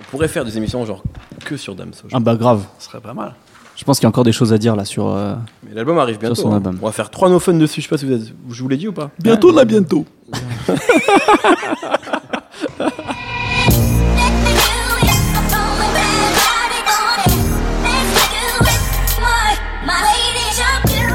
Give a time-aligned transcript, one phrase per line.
[0.00, 1.02] On pourrait faire des émissions genre
[1.44, 2.08] que sur Damso.
[2.12, 2.64] Ah bah grave.
[2.78, 3.34] Ce serait pas mal.
[3.76, 5.06] Je pense qu'il y a encore des choses à dire là sur.
[5.08, 5.34] euh,
[5.66, 6.34] Mais l'album arrive bientôt.
[6.34, 6.56] son hein.
[6.56, 6.78] album.
[6.82, 7.80] On va faire trois no fun dessus.
[7.80, 9.10] Je sais pas si vous, êtes- je vous l'ai dit ou pas.
[9.18, 10.04] Bientôt, là, bientôt.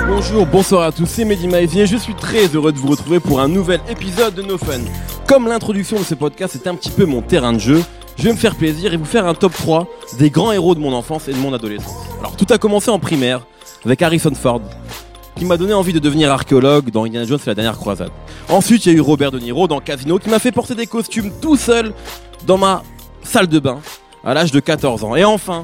[0.08, 1.86] Bonjour, bonsoir à tous, c'est Mehdi Maizier.
[1.88, 4.82] Je suis très heureux de vous retrouver pour un nouvel épisode de No Fun.
[5.28, 7.82] Comme l'introduction de ce podcast est un petit peu mon terrain de jeu,
[8.18, 9.88] je vais me faire plaisir et vous faire un top 3
[10.18, 11.96] des grands héros de mon enfance et de mon adolescence.
[12.19, 13.46] Alors tout a commencé en primaire
[13.86, 14.61] avec Harrison Ford,
[15.36, 18.11] qui m'a donné envie de devenir archéologue dans Indiana Jones et la dernière croisade.
[18.50, 20.87] Ensuite, il y a eu Robert De Niro dans Casino qui m'a fait porter des
[20.87, 21.93] costumes tout seul
[22.47, 22.83] dans ma
[23.21, 23.79] salle de bain
[24.23, 25.15] à l'âge de 14 ans.
[25.15, 25.64] Et enfin,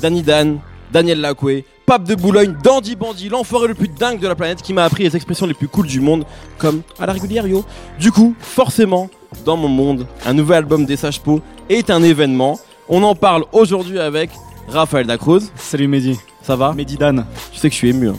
[0.00, 0.58] Danny Dan,
[0.92, 4.72] Daniel Lacoué, Pape de Boulogne, Dandy Bandy, l'enfoiré le plus dingue de la planète qui
[4.72, 6.24] m'a appris les expressions les plus cool du monde,
[6.58, 7.64] comme à la régulière yo.
[8.00, 9.08] Du coup, forcément,
[9.44, 12.58] dans mon monde, un nouvel album des Sages Po est un événement.
[12.88, 14.30] On en parle aujourd'hui avec
[14.68, 15.42] Raphaël Dacruz.
[15.54, 16.18] Salut Mehdi.
[16.42, 16.72] Ça va?
[16.72, 17.24] Mehdi Dan.
[17.52, 18.08] Tu sais que je suis ému.
[18.08, 18.16] hein.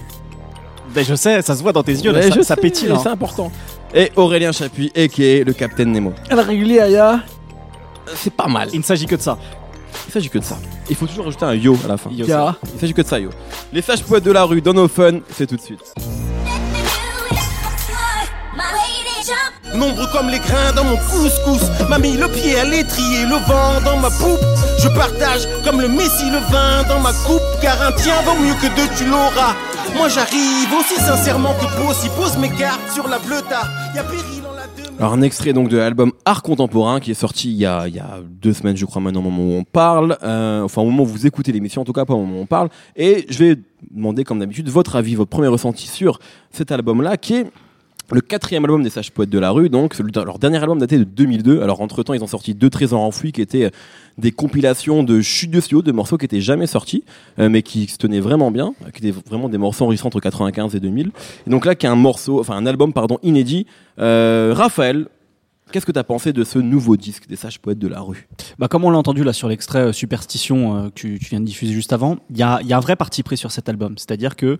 [0.96, 2.90] Ben je sais, ça se voit dans tes yeux là, ça, je ça sais, pétille.
[2.90, 3.00] hein.
[3.04, 3.52] C'est important.
[3.94, 5.44] Et Aurélien Chapuis, a.k.a.
[5.44, 6.14] le Capitaine Nemo.
[6.30, 7.20] À la régulière, ya.
[8.16, 8.70] C'est pas mal.
[8.72, 9.38] Il ne s'agit que de ça.
[10.08, 10.58] Il s'agit que de ça.
[10.90, 12.10] Il faut toujours rajouter un yo à la fin.
[12.12, 12.26] Yo.
[12.74, 13.30] Il s'agit que de ça, yo.
[13.74, 15.94] Les sages poètes de la rue dans nos fun, c'est tout de suite.
[19.76, 23.82] Nombreux comme les grains dans mon couscous M'a mis le pied à l'étrier, le vent
[23.84, 24.40] dans ma poupe
[24.80, 28.56] Je partage comme le messie le vin dans ma coupe Car un tien vaut mieux
[28.56, 29.54] que deux tu l'auras
[29.96, 34.47] Moi j'arrive aussi sincèrement que possible Pose mes cartes sur la bleuta Y'a péril
[35.00, 37.94] Alors un extrait donc de l'album Art Contemporain qui est sorti il y a, il
[37.94, 40.86] y a deux semaines je crois maintenant au moment où on parle, Euh, enfin au
[40.86, 43.28] moment où vous écoutez l'émission en tout cas pas au moment où on parle, et
[43.30, 43.56] je vais
[43.92, 46.18] demander comme d'habitude votre avis, votre premier ressenti sur
[46.50, 47.46] cet album là qui est
[48.12, 51.04] le quatrième album des Sages Poètes de la Rue, donc leur dernier album daté de
[51.04, 51.62] 2002.
[51.62, 53.70] Alors entre temps ils ont sorti deux trésors enfouis qui étaient euh,
[54.18, 57.04] des compilations de chutes de studio, de morceaux qui étaient jamais sortis,
[57.40, 60.20] euh, mais qui se tenaient vraiment bien, euh, qui étaient vraiment des morceaux enregistrés entre
[60.20, 61.12] 95 et 2000.
[61.46, 63.68] Et donc là, qui est un morceau, enfin un album pardon inédit.
[64.00, 65.08] Euh, Raphaël,
[65.72, 68.28] qu'est-ce que tu as pensé de ce nouveau disque des Sages Poètes de la Rue?
[68.60, 71.40] Bah comme on l'a entendu là sur l'extrait euh, Superstition euh, que tu, tu viens
[71.40, 73.52] de diffuser juste avant, il y a, il y a un vrai parti pris sur
[73.52, 73.96] cet album.
[73.98, 74.58] C'est-à-dire que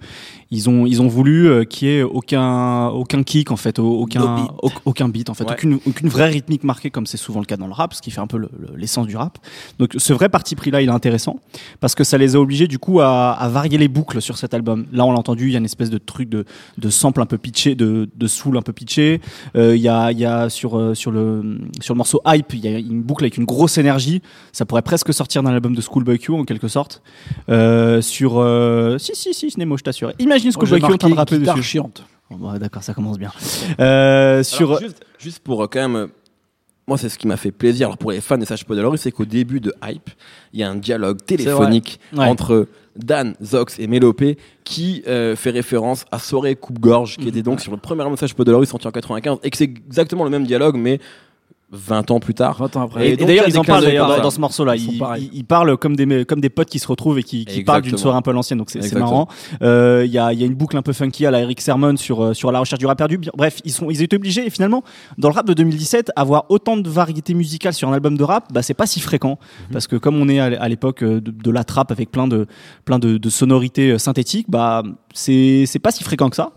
[0.52, 4.00] ils ont, ils ont voulu euh, qu'il y ait aucun, aucun kick en fait, au-
[4.02, 4.52] aucun, No beat.
[4.62, 5.52] au- aucun beat en fait, Ouais.
[5.54, 8.12] aucune, aucune vraie rythmique marquée comme c'est souvent le cas dans le rap, ce qui
[8.12, 9.38] fait un peu le- le- l'essence du rap.
[9.80, 11.40] Donc ce vrai parti pris là, il est intéressant
[11.80, 14.54] parce que ça les a obligés du coup à, à varier les boucles sur cet
[14.54, 14.86] album.
[14.92, 16.46] Là on l'a entendu, il y a une espèce de truc de,
[16.78, 19.22] de sample un peu pitché, de, de soul un peu pitché.
[19.56, 22.68] Euh, Il y a, y a sur, sur, le, sur le morceau Hype, il y
[22.68, 24.22] a une boucle avec une grosse énergie.
[24.52, 27.02] Ça pourrait presque sortir d'un album de Schoolboy Q en quelque sorte.
[27.50, 28.38] Euh, sur.
[28.40, 30.12] euh, Si, si, si, Nemo, je t'assure.
[30.20, 31.64] Imagine Schoolboy Q en train de rapper dessus.
[31.64, 32.04] chiante.
[32.30, 33.32] Bon, bah, D'accord, ça commence bien.
[33.80, 34.70] Euh, sur.
[34.72, 36.10] Alors, juste, juste pour euh, quand même.
[36.88, 37.88] Moi, c'est ce qui m'a fait plaisir.
[37.88, 40.10] Alors, pour les fans des Sages Rue, c'est qu'au début de Hype,
[40.54, 42.24] il y a un dialogue téléphonique Ouais.
[42.26, 47.60] entre Dan, Zox et Mélopé qui euh, fait référence à Soirée Coupe-Gorge, qui était donc
[47.60, 48.04] sur le premier
[48.52, 51.00] la Rue sorti en 95, et que c'est exactement le même dialogue, mais
[51.72, 52.58] 20 ans plus tard.
[52.60, 53.10] 20 ans après.
[53.10, 54.76] Et, d'ailleurs, ils en parlent dans, dans ce morceau-là.
[54.76, 57.98] Ils parlent comme des, comme des potes qui se retrouvent et qui, qui parlent d'une
[57.98, 58.58] soirée un peu à l'ancienne.
[58.60, 59.28] Donc c'est marrant.
[59.62, 61.98] Euh, Il y, a, y a une boucle un peu funky à la Eric Sermon
[61.98, 63.20] sur, euh, sur la recherche du rap perdu.
[63.36, 64.46] Bref, ils, sont, ils étaient obligés.
[64.46, 64.84] Et finalement,
[65.18, 68.52] dans le rap de 2017, avoir autant de variété musicale sur un album de rap,
[68.54, 69.38] bah, c'est pas si fréquent.
[69.72, 72.48] Parce que comme on est à l'époque euh, de, de la trap avec plein de,
[72.86, 74.84] plein de, de sonorités euh, synthétiques, bah,
[75.18, 76.52] c'est pas si fréquent que ça.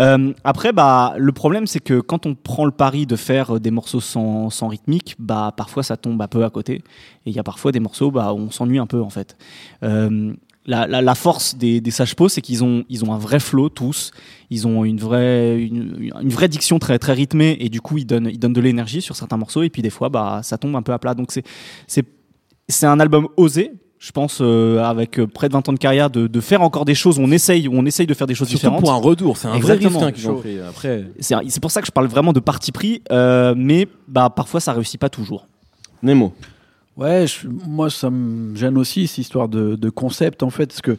[0.00, 3.60] Euh, après, bah, le problème, c'est que quand on prend le pari de faire euh,
[3.60, 6.74] des morceaux sans, sans rythmique, bah, parfois ça tombe un peu à côté.
[6.74, 9.36] Et il y a parfois des morceaux bah, où on s'ennuie un peu, en fait.
[9.84, 10.34] Euh,
[10.66, 14.10] la, la, force des, des sages c'est qu'ils ont, ils ont un vrai flow, tous.
[14.50, 17.56] Ils ont une vraie, une, une vraie diction très, très rythmée.
[17.60, 19.62] Et du coup, ils donnent, ils donnent de l'énergie sur certains morceaux.
[19.62, 21.14] Et puis, des fois, bah, ça tombe un peu à plat.
[21.14, 21.32] Donc,
[21.86, 23.72] c'est un album osé.
[24.02, 26.86] Je pense, euh, avec euh, près de 20 ans de carrière, de, de faire encore
[26.86, 27.18] des choses.
[27.18, 28.80] On essaye, on essaye de faire des choses Surtout différentes.
[28.80, 30.06] pour un retour, c'est un vrai risque Exactement.
[30.06, 30.58] hein, qu'ils ont pris.
[30.58, 34.58] Après, C'est pour ça que je parle vraiment de parti pris, euh, mais bah, parfois
[34.60, 35.46] ça réussit pas toujours.
[36.02, 36.32] Nemo.
[36.96, 40.80] Ouais, je- moi ça me gêne aussi cette histoire de, de concept en fait, parce
[40.80, 40.96] que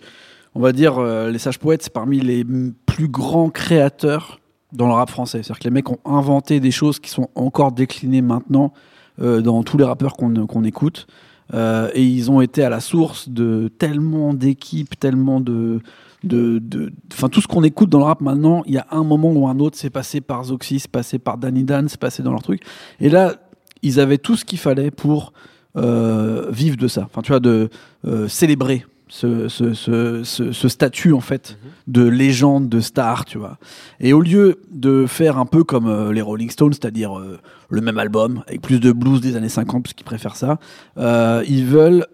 [0.53, 2.45] on va dire euh, les sages poètes c'est parmi les
[2.85, 4.39] plus grands créateurs
[4.73, 5.39] dans le rap français.
[5.41, 8.73] C'est-à-dire que les mecs ont inventé des choses qui sont encore déclinées maintenant
[9.21, 11.07] euh, dans tous les rappeurs qu'on qu'on écoute.
[11.53, 15.81] Euh, et ils ont été à la source de tellement d'équipes, tellement de,
[16.23, 19.31] de, enfin tout ce qu'on écoute dans le rap maintenant, il y a un moment
[19.31, 22.31] ou un autre, c'est passé par Zoxy, c'est passé par Danny Dan, c'est passé dans
[22.31, 22.61] leur truc.
[22.99, 23.35] Et là,
[23.81, 25.33] ils avaient tout ce qu'il fallait pour
[25.77, 27.03] euh, vivre de ça.
[27.03, 27.69] Enfin, tu vois, de
[28.05, 30.23] euh, célébrer ce, ce, ce,
[30.53, 33.57] ce- statut en fait de légende, de star, tu vois.
[33.99, 37.37] Et au lieu de faire un peu comme euh, les Rolling Stones, c'est-à-dire euh,
[37.69, 40.59] le même album avec plus de blues des années 50 puisqu'ils préfèrent ça,
[40.97, 42.05] euh, ils veulent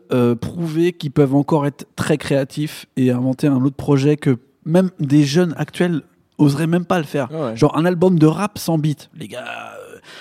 [0.41, 5.23] prouver qu'ils peuvent encore être très créatifs et inventer un autre projet que même des
[5.23, 6.01] jeunes actuels
[6.39, 7.29] oseraient même pas le faire.
[7.31, 7.55] Ouais.
[7.55, 9.09] Genre un album de rap sans beat.
[9.15, 9.45] Les gars,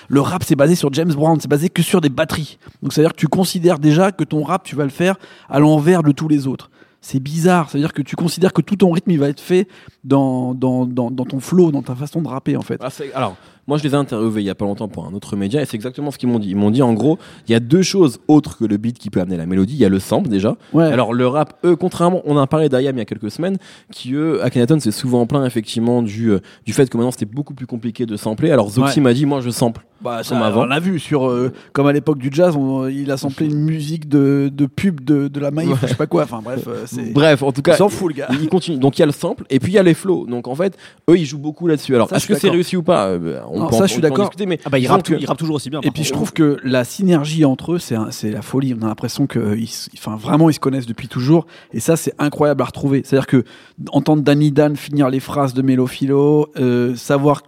[0.07, 2.57] le rap c'est basé sur James Brown, c'est basé que sur des batteries.
[2.81, 5.15] Donc c'est à dire que tu considères déjà que ton rap tu vas le faire
[5.49, 6.69] à l'envers de tous les autres.
[7.01, 9.39] C'est bizarre, c'est à dire que tu considères que tout ton rythme il va être
[9.39, 9.67] fait
[10.03, 12.81] dans, dans, dans, ton flow, dans ta façon de rapper en fait.
[12.83, 13.37] Ah, alors,
[13.67, 15.65] moi je les ai interviewés il y a pas longtemps pour un autre média et
[15.65, 16.49] c'est exactement ce qu'ils m'ont dit.
[16.49, 17.17] Ils m'ont dit en gros,
[17.47, 19.73] il y a deux choses autres que le beat qui peut amener la mélodie.
[19.73, 20.55] Il y a le sample déjà.
[20.73, 20.85] Ouais.
[20.85, 23.57] Alors le rap, eux, contrairement, on en a parlé d'Ayam il y a quelques semaines,
[23.91, 27.53] qui eux, Akhenaton c'est souvent plein effectivement du, euh, du fait que maintenant c'était beaucoup
[27.53, 28.51] plus compliqué de sampler.
[28.51, 29.03] Alors Zoxy Ouais.
[29.03, 29.85] m'a dit, moi je sample.
[29.99, 30.61] Bah, Comme avant.
[30.61, 33.57] On l'a vu sur, euh, comme à l'époque du jazz, on- il a samplé une
[33.61, 35.77] musique de, de pub de, de la Maïf, Ouais.
[35.81, 36.21] je sais pas quoi.
[36.23, 37.11] Enfin bref, euh, c'est.
[37.13, 38.27] Bref, en tout cas, s'en fout le gars.
[38.31, 38.77] il continue.
[38.77, 40.27] Donc il y a le sample et puis il y a les flows.
[40.27, 40.77] Donc en fait,
[41.09, 41.95] eux ils jouent beaucoup là-dessus.
[41.95, 43.07] Alors Ça, est-ce que c'est réussi ou pas?
[43.07, 44.29] Euh, bah, On Non, peut ça, en- je suis d'accord.
[44.47, 45.81] mais Ah bah, il rappe, que- il rappe toujours aussi bien.
[45.81, 48.75] Et puis je trouve que la synergie entre eux, c'est la folie.
[48.79, 51.45] On a l'impression que, ils s- enfin vraiment, ils se connaissent depuis toujours.
[51.73, 53.01] Et ça, c'est incroyable à retrouver.
[53.03, 53.43] C'est-à-dire que
[53.91, 57.41] entendre Danny Dan finir les phrases de Mélo Philo, euh, savoir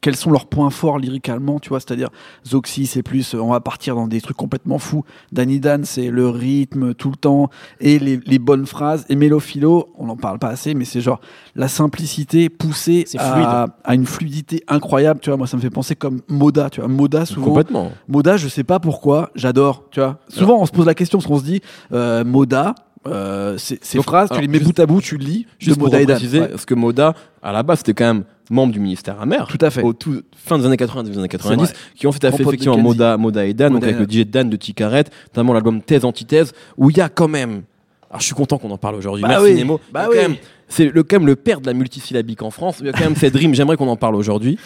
[0.00, 1.80] quels sont leurs points forts lyricalement, tu vois.
[1.80, 2.10] C'est-à-dire
[2.46, 5.02] Zoxy, c'est plus, euh, on va partir dans des trucs complètement fous.
[5.32, 7.48] Danny Dan, c'est le rythme tout le temps
[7.80, 9.06] et les, les bonnes phrases.
[9.08, 11.20] Et Mélo Philo, on n'en parle pas assez, mais c'est genre
[11.54, 15.20] la simplicité poussée à, à une fluidité incroyable.
[15.20, 16.68] Tu vois, moi, ça me fait penser comme Moda.
[16.68, 17.46] Tu vois, Moda souvent.
[17.46, 17.90] complètement.
[18.06, 20.18] Moda, je sais pas pourquoi, j'adore, tu vois.
[20.28, 21.62] Souvent, on se pose la question parce qu'on se dit,
[21.92, 22.74] euh, Moda,
[23.06, 25.46] euh, ces ces Donc, phrases, tu alors, les mets juste- bout à bout, tu lis,
[25.58, 26.16] Juste de pour Moda Dan.
[26.16, 29.46] préciser, Ouais, parce que Moda, à la base, c'était quand même membre du ministère amer.
[29.48, 29.82] Tout à fait.
[29.82, 31.74] Au tout, fin des années 80, des années 90, vrai.
[31.96, 32.78] qui ont fait, de effectivement.
[32.78, 36.04] Moda, Moda et Dan, Moda donc avec le DJ Dan de Tikaret, notamment l'album Thèse,
[36.04, 37.62] Antithèse, où il y a quand même.
[38.10, 39.22] Alors, je suis content qu'on en parle aujourd'hui.
[39.22, 39.80] Bah Merci oui, Nemo.
[39.92, 40.38] bah oui.
[40.68, 42.76] C'est le, quand même le père de la multisyllabique en France.
[42.80, 43.54] Il y a quand même cette rime.
[43.54, 44.58] J'aimerais qu'on en parle aujourd'hui.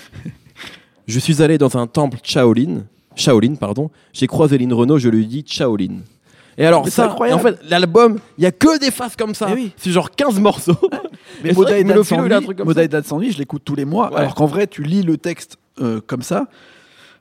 [1.07, 2.85] Je suis allé dans un temple Shaolin.
[3.17, 3.91] Shaolin, pardon.
[4.13, 6.01] J'ai croisé Lynn Renault, je lui dis Shaolin.
[6.59, 9.15] Et alors Mais c'est ça, et en fait, l'album, il y a que des phases
[9.17, 9.47] comme ça.
[9.51, 9.73] Eh oui.
[9.77, 10.77] C'est genre 15 morceaux.
[11.45, 11.85] Mais Moda et
[13.05, 14.19] sans lui, je l'écoute tous les mois, Ouais.
[14.19, 16.47] alors qu'en vrai, tu lis le texte euh, comme ça.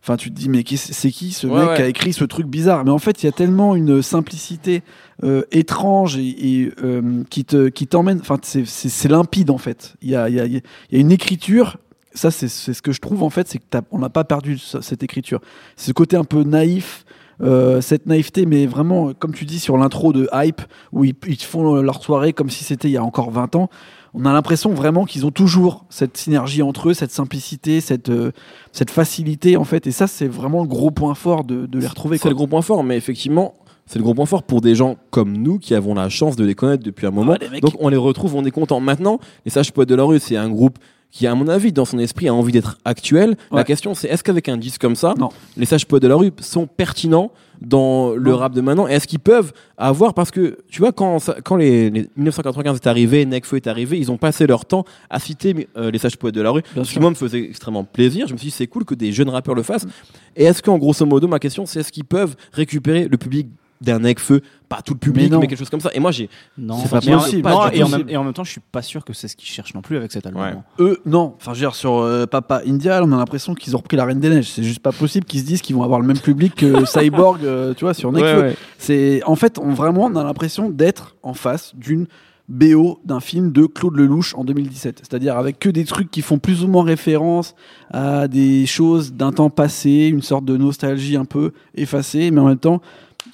[0.02, 1.76] Enfin, tu te dis, mais c'est qui ce Ouais, mec ouais.
[1.76, 2.86] qui a écrit ce truc bizarre?
[2.86, 4.82] Mais en fait, il y a tellement une simplicité
[5.24, 8.20] euh, étrange et, et, euh, qui te qui t'emmène.
[8.22, 8.64] Enfin, c'est-
[9.10, 9.96] limpide en fait.
[10.02, 10.62] Il y a, y, a, y a
[10.98, 11.78] une écriture.
[12.14, 14.80] Ça, c'est ce que je trouve en fait, c'est que on n'a pas perdu ce-
[14.82, 15.42] cette écriture.
[15.76, 17.04] C'est ce côté un peu naïf.
[17.42, 20.62] Euh, cette naïveté, mais vraiment, comme tu dis sur l'intro de Hype,
[20.92, 23.70] où ils, ils font leur soirée comme si c'était il y a encore 20 ans,
[24.14, 28.32] on a l'impression vraiment qu'ils ont toujours cette synergie entre eux, cette simplicité, cette, euh,
[28.72, 29.86] cette facilité en fait.
[29.86, 32.18] Et ça, c'est vraiment le gros point fort de, de les retrouver.
[32.18, 33.54] C'est le gros point fort, mais effectivement,
[33.86, 36.44] c'est le gros point fort pour des gens comme nous qui avons la chance de
[36.44, 37.36] les connaître depuis un moment.
[37.40, 38.80] Ah, Donc on les retrouve, on est content.
[38.80, 40.78] Maintenant, les Sages Poètes de la Rue, c'est un groupe
[41.12, 43.38] qui, à mon avis, dans son esprit, a envie d'être actuel.
[43.52, 45.30] La question, c'est est-ce qu'avec un disque comme ça, Non.
[45.56, 47.32] les Sages Poètes de la Rue sont pertinents
[47.62, 48.38] dans le Non.
[48.38, 48.88] rap de maintenant?
[48.88, 53.26] Est-ce qu'ils peuvent avoir parce que tu vois quand quand les, les 1995 est arrivé,
[53.26, 56.42] Necfeu est arrivé, ils ont passé leur temps à citer euh, les Sages Poètes de
[56.42, 56.62] la Rue.
[56.76, 58.28] Bien Ce qui moi me faisait extrêmement plaisir.
[58.28, 59.88] Je me suis dit c'est cool que des jeunes rappeurs le fassent.
[60.36, 63.48] Et est-ce qu'en grosso modo, ma question, c'est est-ce qu'ils peuvent récupérer le public
[63.82, 65.90] d'un Necfeu Pas tout le public, Mais quelque chose comme ça.
[65.94, 66.30] Et moi, j'ai.
[66.58, 68.12] Non, C'est pas possible, non, pas du et, en même, possible.
[68.12, 69.98] et en même temps, je suis pas sûr que c'est ce qu'ils cherchent non plus
[69.98, 70.42] avec cet album.
[70.42, 70.54] Ouais.
[70.80, 71.36] Eux, non.
[71.38, 74.06] Enfin, je veux dire, sur euh, Papa India, on a l'impression qu'ils ont repris la
[74.06, 74.50] Reine des Neiges.
[74.50, 77.44] C'est juste pas possible qu'ils se disent qu'ils vont avoir le même public que Cyborg,
[77.44, 78.56] euh, tu vois, sur Nekfeu.
[78.78, 82.08] C'est en fait, on, vraiment, on a l'impression d'être en face d'une
[82.50, 85.00] BO d'un film de Claude Lelouch en 2017.
[85.00, 87.56] C'est-à-dire avec que des trucs qui font plus ou moins référence
[87.92, 92.46] à des choses d'un temps passé, une sorte de nostalgie un peu effacée, mais en
[92.46, 92.82] même temps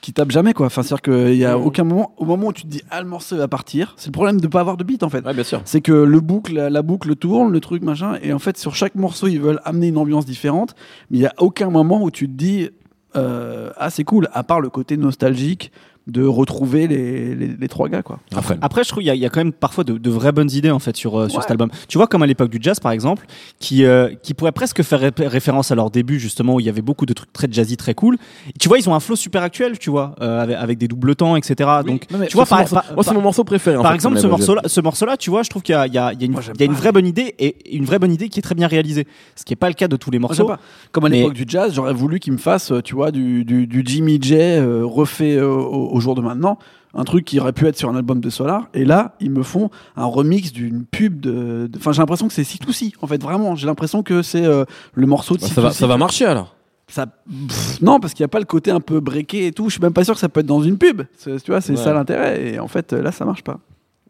[0.02, 0.68] qui tape jamais quoi.
[0.68, 3.08] Enfin, c'est-à-dire qu'il y a aucun moment, au moment où tu te dis ah le
[3.08, 5.26] morceau va partir, c'est le problème de pas avoir de beat en fait.
[5.26, 5.62] Ouais, bien sûr.
[5.66, 8.76] C'est que le boucle, la, la boucle tourne, le truc machin, et en fait sur
[8.76, 10.76] chaque morceau ils veulent amener une ambiance différente,
[11.10, 12.70] mais il y a aucun moment où tu te dis
[13.16, 15.72] euh, ah c'est cool, à part le côté nostalgique
[16.08, 18.20] de retrouver les, les, les trois gars quoi.
[18.62, 20.34] Après, je trouve qu'il y, a- il y a quand même parfois de, de vraies
[20.34, 21.70] bonnes idées en fait sur, euh, sur cet album.
[21.88, 23.26] Tu vois, comme à l'époque du jazz par exemple,
[23.60, 26.70] qui, euh, qui pourrait presque faire ré- référence à leur début justement où il y
[26.70, 28.18] avait beaucoup de trucs très jazzy, très cool.
[28.50, 30.88] Et tu vois, ils ont un flow super actuel, tu vois, euh, avec, avec des
[30.90, 31.70] doubles temps, etc.
[31.86, 33.78] Donc, Non, tu vois, par, morceau- par- moi, c'est mon morceau préféré.
[33.78, 35.78] en par fait, exemple, ce la morceau-là, ce morceau-là, tu vois, je trouve qu'il y
[35.78, 37.34] a, il y a- il y a une, Moi, y a une vraie bonne idée
[37.40, 39.08] et une vraie bonne idée qui est très bien réalisée.
[39.36, 40.46] Ce qui n'est pas le cas de tous les morceaux.
[40.46, 40.60] pas.
[40.92, 43.46] Comme à Mais- l'époque du jazz, j'aurais voulu qu'ils me fassent, euh, tu vois, du,
[43.46, 46.58] du, du Jimmy J euh, refait euh, au, au jour de maintenant,
[46.94, 48.68] un truc qui aurait pu être sur un album de Solar.
[48.74, 51.70] Et là, ils me font un remix d'une pub de.
[51.78, 52.94] Enfin, j'ai l'impression que c'est C2C.
[53.02, 55.54] En fait, vraiment, j'ai l'impression que c'est euh, le morceau de Bah, C2C.
[55.54, 56.56] ça, va, ça va marcher alors.
[56.88, 59.70] ça, pff, non, parce qu'il n'y a pas le côté un peu breaké et tout.
[59.70, 61.04] Je suis même pas sûr que ça peut être dans une pub.
[61.18, 61.78] C'est- Tu vois, c'est Ouais.
[61.84, 62.54] ça l'intérêt.
[62.54, 63.60] Et en fait, là, ça marche pas.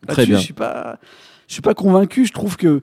[0.08, 0.38] Très bien.
[0.38, 0.98] Je suis pas,
[1.48, 2.26] je suis pas convaincu.
[2.26, 2.82] Je trouve que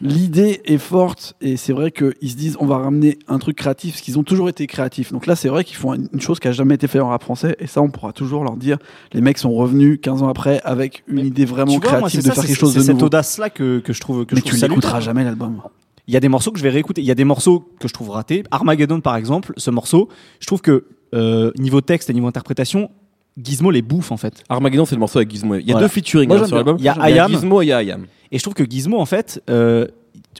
[0.00, 3.92] l'idée est forte et c'est vrai qu'ils se disent on va ramener un truc créatif
[3.94, 5.12] parce qu'ils ont toujours été créatifs.
[5.12, 7.22] Donc là, c'est vrai qu'ils font une chose qui a jamais été faite en rap
[7.22, 8.78] français et ça, on pourra toujours leur dire
[9.12, 12.10] les mecs sont revenus 15 ans après avec une Mais idée vraiment Tu vois, créative
[12.10, 13.06] c'est de ça, faire c'est- quelque chose c'est de cette nouveau.
[13.06, 15.00] audace-là que, que je trouve que Mais je tu trouve l'écouteras salutaire.
[15.14, 15.60] jamais l'album.
[16.06, 17.02] Il y a des morceaux que je vais réécouter.
[17.02, 18.42] Il y a des morceaux que je trouve ratés.
[18.50, 20.08] Armageddon, par exemple, ce morceau,
[20.40, 22.90] je trouve que euh, niveau texte et niveau interprétation,
[23.44, 24.42] Gizmo les bouffe en fait.
[24.48, 25.56] Armageddon, c'est le morceau avec Gizmo.
[25.56, 25.86] Il y a Voilà.
[25.88, 26.76] deux featuring Moi, hein, sur l'album.
[26.78, 27.30] Il y a Ayam.
[27.30, 28.06] Gizmo et il y a Ayam.
[28.32, 29.86] Et je trouve que Gizmo, en fait, euh,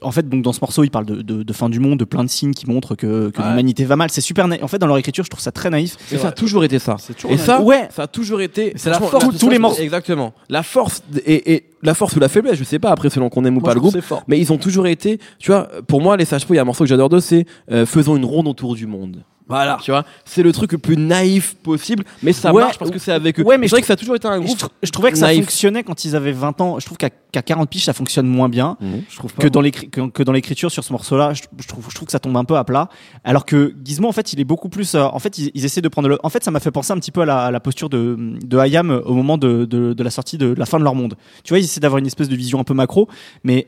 [0.01, 2.05] en fait, donc dans ce morceau, il parle de, de, de fin du monde, de
[2.05, 3.49] plein de signes qui montrent que, que Ouais.
[3.49, 4.09] l'humanité va mal.
[4.09, 4.63] C'est super naïf.
[4.63, 5.97] En fait, dans leur écriture, je trouve ça très naïf.
[6.11, 6.95] Et ça a toujours été ça.
[7.15, 7.45] Toujours Et naïf.
[7.45, 7.89] ça, Ouais.
[7.91, 8.71] ça a toujours été.
[8.77, 9.81] C'est la force de tous les morceaux.
[9.81, 10.33] Exactement.
[10.49, 12.89] La force et, et la force ou la faiblesse, je sais pas.
[12.91, 13.99] Après, selon qu'on aime ou Moi, pas le groupe.
[14.01, 14.23] fort.
[14.27, 15.19] Mais ils ont toujours été.
[15.39, 17.45] Tu vois, pour moi, les Sages il y a un morceau que j'adore d'eux, c'est
[17.71, 19.23] euh, Faisons une ronde autour du monde.
[19.47, 19.77] Voilà.
[19.83, 22.99] Tu vois, c'est le truc le plus naïf possible, mais ça Ouais, marche parce que
[22.99, 23.43] c'est avec eux.
[23.43, 24.57] ouais, mais c'est je vrai que ça a toujours été un Je, groupe.
[24.59, 25.43] tr- je trouvais que ça naïf.
[25.45, 26.79] fonctionnait quand ils avaient 20 ans.
[26.79, 28.77] Je trouve qu'à qu'à 40 piges, ça fonctionne moins bien.
[29.09, 29.41] Je trouve pas.
[29.43, 32.05] que dans l'écri- que, que dans l'écriture sur ce morceau-là, je, je trouve, je trouve
[32.05, 32.89] que ça tombe un peu à plat.
[33.23, 34.95] Alors que Gizmo, en fait, il est beaucoup plus.
[34.95, 36.17] euh, en fait, ils, ils essaient de prendre le.
[36.23, 38.17] En fait, ça m'a fait penser un petit peu à la, à la posture de,
[38.45, 41.15] de Hayam au moment de, de, de la sortie de la fin de leur monde.
[41.43, 43.07] Tu vois, ils essaient d'avoir une espèce de vision un peu macro,
[43.43, 43.67] mais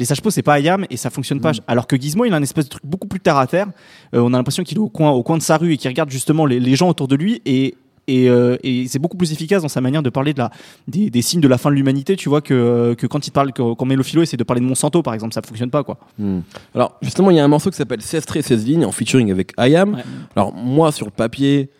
[0.00, 1.52] les sages c'est pas Hayam et ça fonctionne pas.
[1.68, 3.66] Alors que Gizmo, il a une espèce de truc beaucoup plus terre à terre.
[4.14, 5.88] Euh, on a l'impression qu'il est au coin, au coin de sa rue et qu'il
[5.88, 7.76] regarde justement les, les gens autour de lui et
[8.08, 10.50] et, euh, et c'est beaucoup plus efficace dans sa manière de parler de la,
[10.88, 13.52] des, des signes de la fin de l'humanité, tu vois, que, que quand il parle,
[13.52, 15.96] que- quand Mélophilo essaie de parler de Monsanto, par exemple, ça fonctionne pas, quoi.
[16.18, 16.40] Hmm.
[16.74, 19.30] Alors, justement, il y a un morceau qui s'appelle 16 traits, 16 lignes en featuring
[19.30, 19.94] avec Ayam.
[19.94, 20.02] Ouais.
[20.34, 21.70] Alors, moi, sur le papier,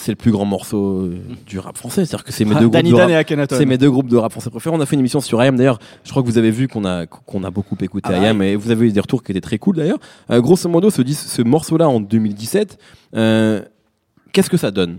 [0.00, 2.06] c'est le plus grand morceau euh, du rap français.
[2.06, 3.10] C'est-à-dire que c'est mes deux groupes Danny de Dan rap.
[3.10, 3.56] et Akhenaton.
[3.56, 4.74] C'est mes deux groupes de rap français préférés.
[4.74, 5.78] On a fait une émission sur Ayam d'ailleurs.
[6.04, 8.56] Je crois que vous avez vu qu'on a qu'on a beaucoup écouté Ah Ayam et
[8.56, 9.98] vous avez eu des retours qui étaient très cool d'ailleurs.
[10.30, 12.78] Euh, grosso modo, ce morceau-là en 2017,
[13.14, 13.62] euh,
[14.32, 14.98] qu'est-ce que ça donne?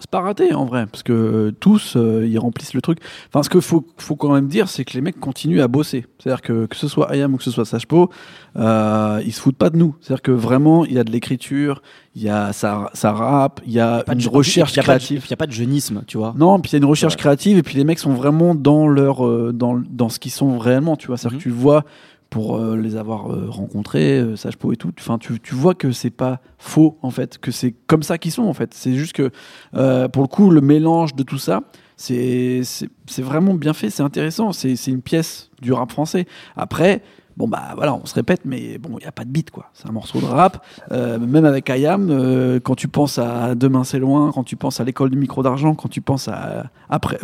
[0.00, 2.98] C'est pas raté en vrai, parce que euh, tous euh, ils remplissent le truc.
[3.28, 6.06] Enfin, ce qu'il faut, faut quand même dire, c'est que les mecs continuent à bosser.
[6.18, 8.08] C'est-à-dire que que ce soit Ayam ou que ce soit Sajpo,
[8.56, 9.96] euh, ils se foutent pas de nous.
[10.00, 11.82] C'est-à-dire que vraiment, il y a de l'écriture,
[12.14, 15.22] il y a ça, ça rappe, il y a Pas une recherche y a créative.
[15.24, 16.32] Il n'y a pas de jeunisme, tu vois.
[16.36, 17.18] Non, puis il y a une recherche Ouais.
[17.18, 20.58] créative et puis les mecs sont vraiment dans leur euh, dans dans ce qu'ils sont
[20.58, 21.16] réellement, tu vois.
[21.16, 21.42] C'est-à-dire Mhm.
[21.42, 21.84] que tu vois
[22.30, 24.92] pour euh, les avoir euh, rencontrés, euh, Sajpo et tout.
[24.98, 28.32] Enfin, tu, tu vois que c'est pas faux en fait, que c'est comme ça qu'ils
[28.32, 28.74] sont en fait.
[28.74, 29.30] C'est juste que
[30.08, 31.62] pour le coup, le mélange de tout ça,
[31.96, 32.62] c'est
[33.18, 34.52] vraiment bien fait, c'est intéressant.
[34.52, 36.26] C'est une pièce du rap français.
[36.56, 37.02] Après.
[37.36, 39.70] Bon bah voilà, on se répète, mais bon, il n'y a pas de beat quoi.
[39.72, 40.66] C'est un morceau de rap.
[40.90, 45.10] Même avec Ayam, quand tu penses à Demain c'est loin, quand tu penses à l'école
[45.10, 47.16] du micro d'argent, quand tu penses à après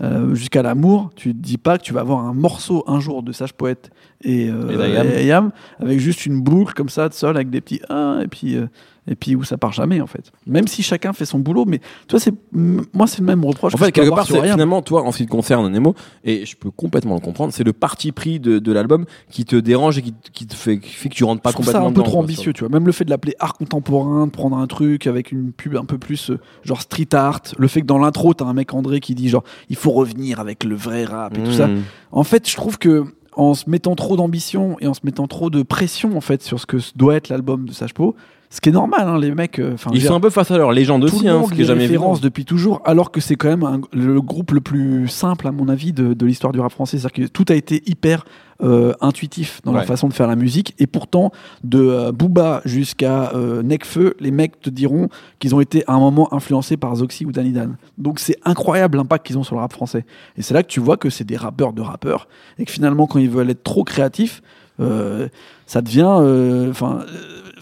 [0.00, 3.22] euh, jusqu'à l'amour, tu te dis pas que tu vas avoir un morceau un jour
[3.22, 3.90] de Sage Poète
[4.22, 5.06] et, euh, Et d'Ayam.
[5.06, 8.28] et Ayam avec juste une boucle comme ça de sol avec des petits ah et
[8.28, 8.66] puis euh,
[9.08, 10.30] et puis où ça part jamais en fait.
[10.46, 13.74] Même si chacun fait son boulot, mais toi c'est moi c'est le même reproche.
[13.74, 15.94] En fait, quelque part, c'est finalement, toi, en ce qui te concerne, Nemo,
[16.24, 19.56] et je peux complètement le comprendre, c'est le parti pris de, de l'album qui te
[19.56, 21.86] dérange et qui, qui te fait, qui fait que tu rentres pas je complètement ça
[21.86, 22.68] un peu dedans, trop quoi, ambitieux, tu vois.
[22.68, 25.84] Même le fait de l'appeler art contemporain, de prendre un truc avec une pub un
[25.84, 29.00] peu plus euh, genre street art, le fait que dans l'intro t'as un mec André
[29.00, 31.66] qui dit genre il faut revenir avec le vrai rap et tout ça.
[31.66, 31.82] Mmh.
[32.12, 33.04] En fait, je trouve que
[33.34, 36.60] en se mettant trop d'ambition et en se mettant trop de pression en fait sur
[36.60, 38.14] ce que doit être l'album de Sajpo,
[38.54, 39.58] ce qui est normal, hein, les mecs.
[39.58, 41.64] euh, Ils dire, sont un peu face à leur légende aussi, hein, ce qui est
[41.64, 45.52] jamais depuis toujours, alors que c'est quand même un- le groupe le plus simple, à
[45.52, 46.98] mon avis, de, de l'histoire du rap français.
[46.98, 48.24] C'est-à-dire que tout a été hyper
[48.62, 49.86] euh, intuitif dans la Ouais.
[49.86, 51.32] façon de faire la musique, et pourtant,
[51.64, 55.08] de euh, Booba jusqu'à euh, Necfeu, les mecs te diront
[55.40, 57.76] qu'ils ont été à un moment influencés par Zoxy ou Danny Dan.
[57.98, 60.04] Donc c'est incroyable l'impact qu'ils ont sur le rap français.
[60.36, 62.28] Et c'est là que tu vois que c'est des rappeurs de rappeurs,
[62.58, 64.42] et que finalement, quand ils veulent être trop créatifs,
[64.78, 65.26] euh,
[65.66, 66.68] ça devient.
[66.70, 67.00] Enfin,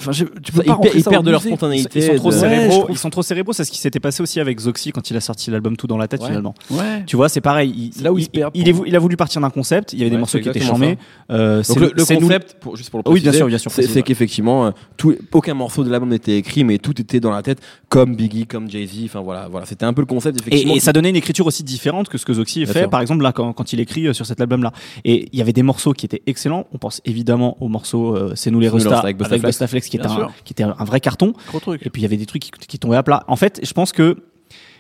[0.01, 1.99] enfin, je- tu peux Ça, pas ils, perdent de leur spontanéité.
[2.01, 2.87] Ils sont trop de- cérébraux.
[2.91, 3.53] Ils sont trop cérébraux.
[3.53, 5.97] C'est ce qui s'était passé aussi avec Zoxy quand il a sorti l'album Tout dans
[5.99, 6.29] la tête Ouais.
[6.29, 6.55] finalement.
[6.71, 7.05] Ouais.
[7.07, 7.73] Tu vois, c'est pareil.
[7.77, 9.93] Il, C'est là où il, il est il a voulu partir d'un concept.
[9.93, 10.99] Il y avait des morceaux qui étaient charmés.
[11.31, 13.71] Euh, c'est le, nous- concept, pour, juste pour le Oui, bien préciser, sûr, bien sûr,
[13.71, 17.43] c'est qu'effectivement, euh, tout- aucun morceau de l'album n'était écrit, mais tout était dans la
[17.43, 19.05] tête, comme Biggie, comme Jay-Z.
[19.05, 20.75] Enfin voilà, voilà, c'était un peu le concept effectivement.
[20.75, 23.23] Et, et ça donnait une écriture aussi différente que ce que Zoxy fait, par exemple,
[23.23, 24.73] là, quand, quand il écrit euh, sur cet album-là.
[25.05, 26.67] Et il y avait des morceaux qui étaient excellents.
[26.73, 29.45] On pense évidemment au morceau C'est nous les Restas avec avec,
[29.91, 30.33] Qui était, un, sûr.
[30.45, 31.35] qui était un vrai carton.
[31.49, 31.85] Gros truc.
[31.85, 33.25] Et puis il y avait des trucs qui, qui tombaient à plat.
[33.29, 34.17] En fait, je pense que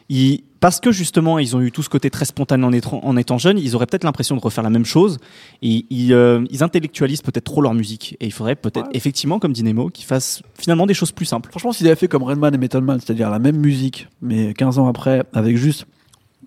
[0.09, 3.17] ils, parce que justement ils ont eu tout ce côté très spontané en étant, en
[3.17, 5.19] étant jeunes, ils auraient peut-être l'impression de refaire la même chose.
[5.62, 8.17] Et ils, euh, ils intellectualisent peut-être trop leur musique.
[8.21, 8.97] Et il faudrait peut-être Ouais.
[8.97, 11.50] effectivement, comme dit Nemo, qu'ils fassent finalement des choses plus simples.
[11.50, 14.79] Franchement, s'ils avaient fait comme Redman et Metal Man, c'est-à-dire la même musique, mais 15
[14.79, 15.87] ans après, avec juste.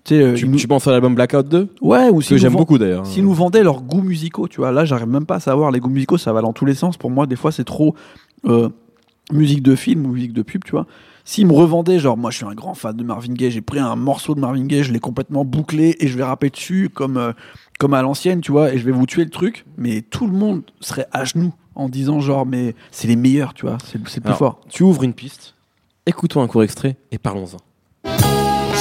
[0.04, 2.38] Tu euh, tu, ils nous- tu penses à l'album Blackout 2 Ouais, ou Que s'ils
[2.38, 3.06] j'aime vend- beaucoup d'ailleurs.
[3.06, 4.70] s'ils nous vendaient leurs goûts musicaux, tu vois.
[4.70, 5.70] Là, j'arrive même pas à savoir.
[5.70, 6.96] Les goûts musicaux, ça va dans tous les sens.
[6.98, 7.94] Pour moi, des fois, c'est trop.
[8.46, 8.68] euh,
[9.32, 10.86] musique de film ou musique de pub, tu vois.
[11.24, 13.78] S'ils me revendaient, genre, moi je suis un grand fan de Marvin Gaye, j'ai pris
[13.78, 17.16] un morceau de Marvin Gaye, je l'ai complètement bouclé et je vais rapper dessus comme,
[17.16, 17.32] euh,
[17.78, 20.34] comme à l'ancienne, tu vois, et je vais vous tuer le truc, mais tout le
[20.34, 24.20] monde serait à genoux en disant, genre, mais c'est les meilleurs, tu vois, c'est plus
[24.26, 24.60] Alors, fort.
[24.68, 25.54] Tu ouvres une piste,
[26.04, 27.56] écoutons un court extrait et parlons-en.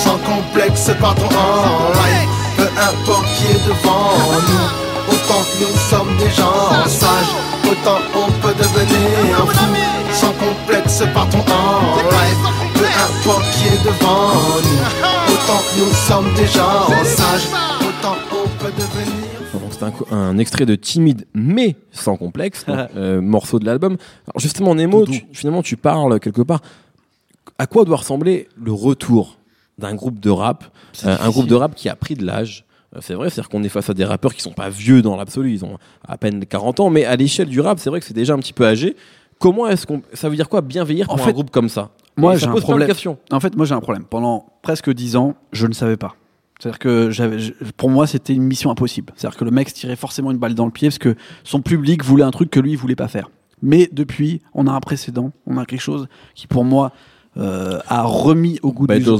[0.03, 2.29] Sans complexe, partons en live.
[2.57, 4.11] Peu importe qui est devant
[4.49, 5.13] nous.
[5.13, 7.33] Autant que nous sommes des gens sages,
[7.65, 9.75] autant on peut devenir un fou.
[10.11, 12.41] Sans complexe, partons en live.
[12.75, 15.33] Peu importe qui est devant nous.
[15.33, 17.47] Autant que nous sommes des gens sages,
[17.81, 23.59] autant on peut devenir C'est un, extrait de Timide mais sans complexe, donc, euh, morceau
[23.59, 23.97] de l'album.
[24.27, 26.59] Alors justement, Nemo, tu- finalement, tu parles quelque part.
[27.57, 29.37] À quoi doit ressembler le retour
[29.77, 30.65] d'un groupe de rap,
[31.05, 32.65] euh, un groupe de rap qui a pris de l'âge
[32.95, 35.15] Euh, C'est vrai, c'est-à-dire qu'on est face à des rappeurs qui sont pas vieux dans
[35.15, 38.05] l'absolu, ils ont à peine 40 ans, mais à l'échelle du rap, c'est vrai que
[38.05, 38.95] c'est déjà un petit peu âgé.
[39.39, 41.69] Comment est-ce qu'on, ça veut dire quoi bien vieillir En pour un fait, groupe comme
[41.69, 41.89] ça?
[42.17, 42.87] moi, j'ai un problème.
[43.31, 44.03] En fait, moi j'ai un problème.
[44.07, 46.15] Pendant presque dix ans, je ne savais pas.
[46.59, 47.23] C'est-à-dire que je-
[47.75, 49.11] pour moi, c'était une mission impossible.
[49.15, 51.61] C'est-à-dire que le mec se tirait forcément une balle dans le pied parce que son
[51.61, 53.31] public voulait un truc que lui, il voulait pas faire.
[53.63, 56.91] Mais depuis, on a un précédent, on a quelque chose qui, pour moi,
[57.37, 59.17] euh, a remis au goût du jour.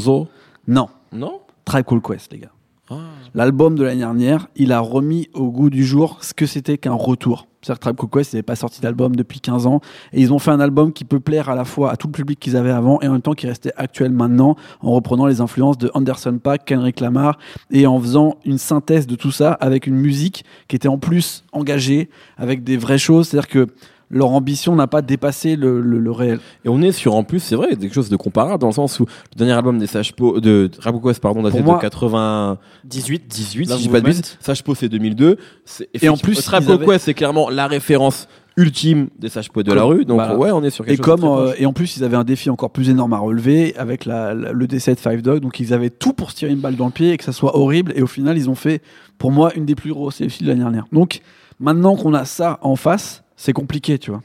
[0.68, 2.52] Non, Non Tribe Called Quest, les gars.
[2.90, 2.96] Ah.
[3.34, 6.94] L'album de l'année dernière, il a remis au goût du jour ce que c'était qu'un
[6.94, 7.48] retour.
[7.62, 9.80] C'est-à-dire que Tribe Called Quest n'avait pas sorti d'album depuis 15 ans.
[10.12, 12.12] Et ils ont fait un album qui peut plaire à la fois à tout le
[12.12, 15.40] public qu'ils avaient avant et en même temps qui restait actuel maintenant en reprenant les
[15.40, 17.38] influences de Anderson Paak, Kendrick Lamar
[17.72, 21.46] et en faisant une synthèse de tout ça avec une musique qui était en plus
[21.54, 23.30] engagée avec des vraies choses.
[23.30, 23.68] C'est-à-dire que
[24.14, 26.40] leur ambition n'a pas dépassé le, le- le réel.
[26.64, 29.00] Et on est sur, en plus, c'est vrai, quelque chose de comparable dans le sens
[29.00, 32.60] où le dernier album des Sage Po, de Tribe Called Quest, pardon, daté de 90,
[32.86, 34.38] 18, 18, Love si je dis pas de bêtises.
[34.40, 35.38] Sage c'est 2002.
[35.66, 39.74] C'est- Et en plus, Called avaient- c'est clairement la référence ultime des Sages Po de
[39.74, 40.06] la rue.
[40.06, 40.38] Donc, voilà.
[40.38, 42.24] ouais, on est sur quelque Et chose comme euh, et en plus ils avaient un
[42.24, 45.60] défi encore plus énorme à relever avec la, la- le décès de Five Dog, donc
[45.60, 47.58] ils avaient tout pour se tirer une balle dans le pied et que ça soit
[47.58, 47.94] horrible.
[47.96, 48.84] Et au final ils ont fait
[49.18, 50.86] pour moi une des plus grosses défis de l'année dernière.
[50.92, 51.22] Donc
[51.60, 54.22] maintenant qu'on a ça en face, c'est compliqué, tu vois,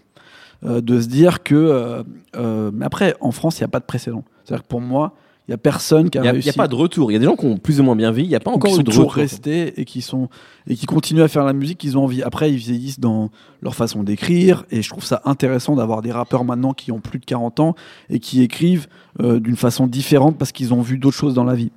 [0.65, 1.55] euh, de se dire que.
[1.55, 2.03] euh,
[2.37, 4.25] euh, mais après en France il n'y a pas de précédent.
[4.45, 5.15] C'est-à-dire que pour moi
[5.47, 6.49] il y a personne qui a Il n'y a, réussi.
[6.49, 7.11] il y a pas de retour.
[7.11, 8.25] Il y a des gens qui ont plus ou moins bien vie.
[8.25, 9.23] Il n'y a pas ou qui encore sont eu de toujours retour.
[9.23, 10.29] restés et qui sont
[10.67, 12.23] et qui continuent à faire la musique qu'ils ont envie.
[12.23, 13.31] Après, ils vieillissent dans
[13.63, 17.19] leur façon d'écrire et je trouve ça intéressant d'avoir des rappeurs maintenant qui ont plus
[17.19, 17.75] de 40 ans
[18.11, 18.89] et qui écrivent
[19.23, 21.71] euh, d'une façon différente parce qu'ils ont vu d'autres choses dans la vie.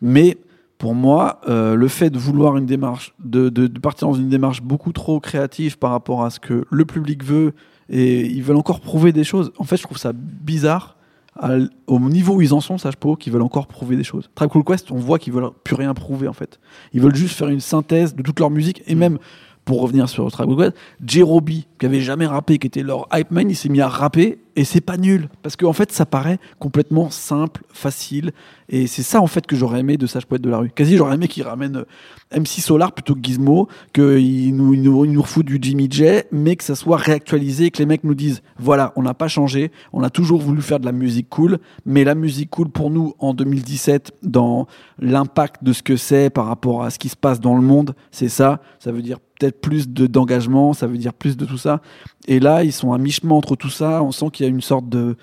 [0.00, 0.36] Mais
[0.82, 4.28] pour moi, euh, le fait de vouloir une démarche, de, de- de partir dans une
[4.28, 7.52] démarche beaucoup trop créative par rapport à ce que le public veut
[7.88, 9.52] et ils veulent encore prouver des choses.
[9.58, 10.96] En fait, je trouve ça bizarre
[11.38, 11.52] à
[11.86, 14.28] au niveau où ils en sont, Sage Po, qui veulent encore prouver des choses.
[14.34, 16.58] Tribe Called Quest, on voit qu'ils veulent plus rien prouver en fait.
[16.92, 19.18] Ils veulent juste faire une synthèse de toute leur musique et même
[19.64, 23.56] pour revenir sur Quest, J-Roby, qui avait jamais rappé, qui était leur hype man, il
[23.56, 27.62] s'est mis à rapper et c'est pas nul parce qu'en fait ça paraît complètement simple,
[27.72, 28.32] facile
[28.68, 30.70] et c'est ça en fait que j'aurais aimé de Sage Poète de la rue.
[30.70, 35.04] Quasi j'aurais aimé qu'il ramène euh, MC Solar plutôt que Gizmo, qu'il nous, il nous,
[35.04, 38.14] il nous refoute du Jimmy J, mais que ça soit réactualisé, que les mecs nous
[38.14, 41.58] disent voilà, on n'a pas changé, on a toujours voulu faire de la musique cool,
[41.86, 44.66] mais la musique cool pour nous en 2017, dans
[44.98, 47.94] l'impact de ce que c'est par rapport à ce qui se passe dans le monde,
[48.10, 48.60] c'est ça.
[48.78, 51.80] Ça veut dire peut-être plus de- d'engagement, ça veut dire plus de tout ça.
[52.28, 54.02] Et là, ils sont à mi-chemin entre tout ça.
[54.02, 55.16] On sent qu'il y a une sorte de.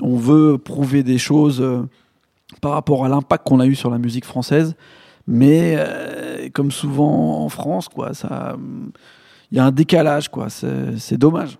[0.00, 1.82] On veut prouver des choses euh,
[2.60, 4.76] par rapport à l'impact qu'on a eu sur la musique française.
[5.26, 8.56] Mais euh, comme souvent en France, quoi, ça.
[9.50, 10.48] Il y a un décalage, quoi.
[10.50, 11.58] C'est dommage.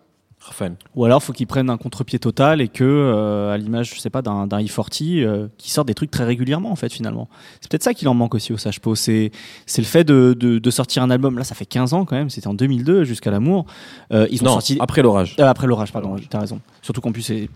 [0.95, 4.11] Ou alors, faut qu'ils prennent un contre-pied total et que, euh, à l'image, je sais
[4.11, 7.29] pas, d'un d'un E40, euh, qui sort des trucs très régulièrement, en fait, finalement.
[7.61, 8.95] C'est peut-être ça qu'il en manque aussi au Sage Po.
[8.95, 9.31] C'est
[9.67, 11.39] c'est le fait de, de, de sortir un album.
[11.39, 12.31] Là, ça fait 15 ans quand même.
[12.31, 13.67] C'était en 2002 jusqu'à l'amour.
[14.13, 15.37] Euh, ils ont Non, sorti après l'orage.
[15.39, 16.17] Euh, après l'orage, pardon.
[16.29, 16.61] T'as raison.
[16.83, 17.49] Surtout qu'en plus, c'est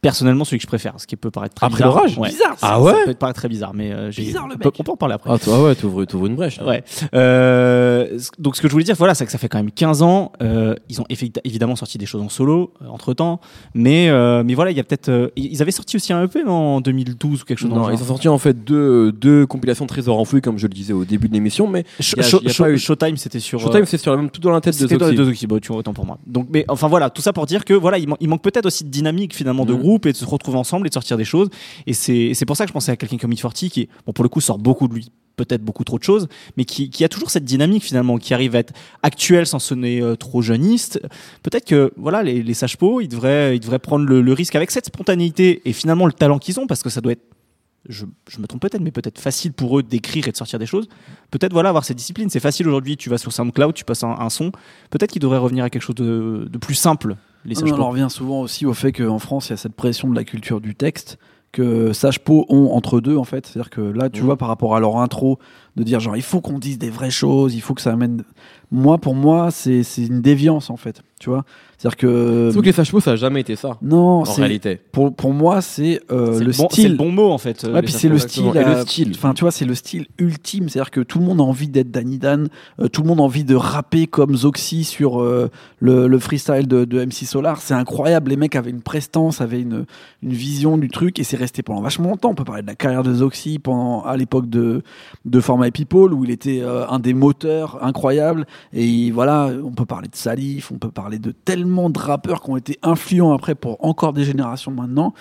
[0.00, 1.94] personnellement celui que je préfère, ce qui peut paraître très Après bizarre.
[1.94, 2.28] l'orage Ouais.
[2.28, 2.68] Bizarre, ça.
[2.70, 4.74] Ah ouais Ça peut paraître très bizarre, mais euh, Bizarre, le on peut- mec.
[4.78, 5.30] on peut en parler après.
[5.32, 6.58] Ah, toi, ouais, t'ouvres t'ouvres une brèche.
[6.60, 6.66] là.
[6.66, 6.84] Ouais.
[7.14, 10.02] Euh, donc ce que je voulais dire, voilà, c'est que ça fait quand même 15
[10.02, 10.32] ans.
[10.42, 11.04] euh, ils ont
[11.44, 13.40] évidemment sorti des choses en solo entre temps,
[13.74, 15.08] mais euh, mais voilà, il y a peut-être.
[15.08, 17.70] euh, ils avaient sorti aussi un EP en 2012 ou quelque chose.
[17.70, 18.02] Non, ils genre.
[18.02, 21.28] ont sorti en fait deux, deux compilations Trésor enfouis, comme je le disais au début
[21.28, 23.16] de l'émission, mais Sh- il y a- Show- il y a Show- pas eu- Showtime,
[23.16, 23.58] c'était sur.
[23.60, 25.46] Showtime, euh, c'est sur la même, tout dans la tête de c'était dans les Zoxy.
[25.46, 26.18] bah, tu vois, autant pour moi.
[26.26, 28.66] Donc, mais enfin voilà, tout ça pour dire que voilà, il, man- il manque peut-être
[28.66, 31.24] aussi de dynamique finalement de groupe et de se retrouver ensemble et de sortir des
[31.24, 31.48] choses.
[31.86, 34.22] Et c'est pour ça que je pensais à quelqu'un comme It Forty qui, bon, pour
[34.22, 37.08] le coup, sort beaucoup de lui, peut-être beaucoup trop de choses, mais qui, qui a
[37.08, 41.00] toujours cette dynamique finalement, qui arrive à être actuel sans sonner euh, trop jeuniste.
[41.42, 44.86] Peut-être que voilà, les, les sages ils devraient, ils devraient prendre le, risque avec cette
[44.86, 47.24] spontanéité et finalement le talent qu'ils ont, parce que ça doit être
[47.88, 50.66] je, je me trompe peut-être, mais peut-être facile pour eux d'écrire et de sortir des
[50.66, 50.88] choses.
[51.30, 52.28] Peut-être voilà avoir cette discipline.
[52.28, 52.98] C'est facile aujourd'hui.
[52.98, 54.52] Tu vas sur SoundCloud, tu passes un, son.
[54.90, 58.08] Peut-être qu'ils devraient revenir à quelque chose de plus simple les sages on en revient
[58.10, 60.74] souvent aussi au fait qu'en France, il y a cette pression de la culture du
[60.74, 61.18] texte
[61.52, 63.46] que Sage Po ont entre deux en fait.
[63.46, 65.38] C'est-à-dire que là, tu vois, par rapport à leur intro,
[65.78, 68.24] de dire genre il faut qu'on dise des vraies choses, il faut que ça amène.
[68.70, 71.00] Moi, pour moi, c'est c'est une déviance en fait.
[71.20, 71.44] Tu vois,
[71.78, 73.76] c'est-à-dire que Sauf que les sages ça a jamais été ça.
[73.82, 74.78] non, En c'est réalité.
[74.92, 76.90] pour pour moi, c'est euh, C'est le, le, bon, c'est style.
[76.92, 77.64] le bon mot en fait.
[77.64, 78.44] euh, Ouais, puis c'est le style.
[78.54, 79.12] Et le euh, style.
[79.16, 80.68] Enfin, tu vois, c'est le style ultime.
[80.68, 82.48] C'est-à-dire que tout le monde a envie d'être Danny Dan.
[82.80, 86.68] euh, tout le monde a envie de rapper comme Zoxy sur euh, le, le freestyle
[86.68, 87.60] de, de MC Solar.
[87.62, 88.30] C'est incroyable.
[88.30, 89.86] Les mecs avaient une prestance, avaient une,
[90.22, 92.30] une vision du truc, et c'est resté pendant vachement longtemps.
[92.30, 94.82] On peut parler de la carrière de Zoxy pendant à l'époque de
[95.24, 98.46] de People où il était euh, un des moteurs incroyables.
[98.72, 102.40] Et il- voilà, on peut parler de Salif, on peut parler de tellement de rappeurs
[102.42, 105.14] qui ont été influents après pour encore des générations maintenant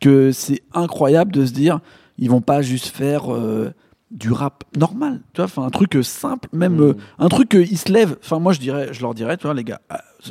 [0.00, 1.80] que c'est incroyable de se dire
[2.18, 3.72] ils vont pas juste faire euh,
[4.10, 5.20] du rap normal.
[5.34, 8.16] Tu vois un truc euh, simple même euh, un truc ils se lèvent.
[8.22, 9.80] Enfin moi je dirais je leur dirais tu vois les gars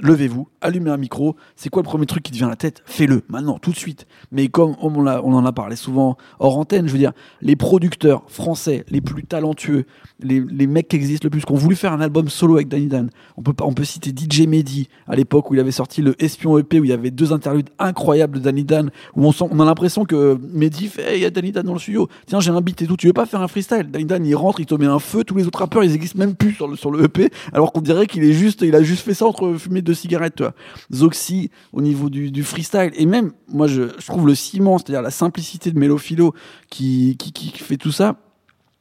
[0.01, 1.35] levez-vous allumez un micro.
[1.55, 2.81] C'est quoi le premier truc qui te vient à la tête?
[2.85, 4.07] Fais-le maintenant tout de suite.
[4.31, 8.85] Mais comme on, en a parlé souvent hors antenne je veux dire les producteurs français
[8.89, 9.85] les plus talentueux
[10.19, 12.87] les, mecs qui existent le plus qui ont voulu faire un album solo avec Danny
[12.87, 16.15] Dan on peut on peut citer DJ Mehdi à l'époque où il avait sorti le
[16.23, 19.65] Espion EP où il y avait deux interludes incroyables de Danny Dan où on, a
[19.65, 22.07] l'impression que Mehdi fait il y a Danny Dan dans le studio.
[22.25, 23.89] Tiens j'ai un beat et tout tu veux pas faire un freestyle?
[23.91, 26.17] Danny Dan il rentre il te met un feu tous les autres rappeurs ils existent
[26.17, 28.81] même plus sur le, sur le EP alors qu'on dirait qu'il est juste il a
[28.81, 30.53] juste fait ça entre deux cigarettes tu vois.
[30.93, 35.01] Zoxy au niveau du, du freestyle et même moi je, je trouve le ciment c'est-à-dire
[35.01, 36.33] la simplicité de Mélophilo
[36.69, 38.17] qui, qui, qui fait tout ça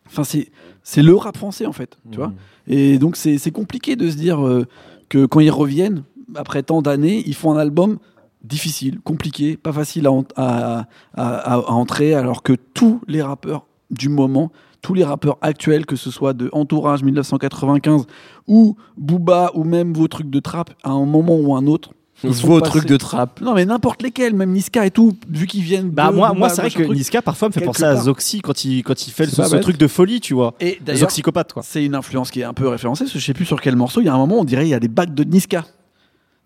[0.07, 0.51] enfin c'est
[0.83, 2.33] c'est le rap français en fait tu vois.
[2.67, 4.67] Et donc c'est c'est compliqué de se dire euh,
[5.09, 6.05] que quand ils reviennent,
[6.35, 7.99] après tant d'années, ils font un album
[8.43, 10.81] difficile, compliqué, pas facile à, en- à,
[11.15, 14.51] à- à- à entrer, alors que tous les rappeurs du moment,
[14.85, 18.05] tous les rappeurs actuels, que ce soit de Entourage 1995
[18.47, 21.93] ou Booba ou même vos trucs de trap, à un moment ou un autre.
[22.23, 23.41] Vos passés- trucs de trap.
[23.41, 25.89] Non mais n'importe lesquels, même Niska et tout, vu qu'ils viennent.
[25.89, 26.97] Bah de moi, moi c'est vrai que truc.
[26.97, 27.97] Niska parfois me fait penser à.
[27.97, 30.55] Zoxy quand il quand il fait ce, truc de folie, tu vois.
[30.61, 31.63] Et Zoxycopathe quoi.
[31.65, 33.75] C'est une influence qui est un peu référencée, parce que je sais plus sur quel
[33.77, 35.65] morceau, il y a un moment, on dirait il y a des bacs de Niska.